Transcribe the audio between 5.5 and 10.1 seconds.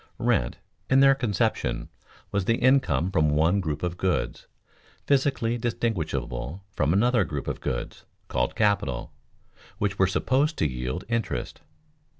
distinguishable from another group of goods, called capital, which were